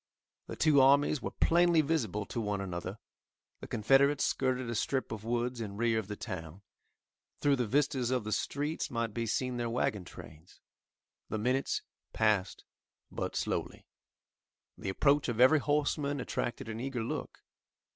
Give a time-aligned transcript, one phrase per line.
[0.47, 2.97] The two armies were plainly visible to one another.
[3.59, 6.63] The Confederates skirted a strip of woods in rear of the town.
[7.39, 10.59] Through the vistas of the streets might be seen their wagon trains.
[11.29, 11.83] The minutes
[12.13, 12.63] passed
[13.11, 13.85] but slowly.
[14.75, 17.43] The approach of every horseman attracted an eager look.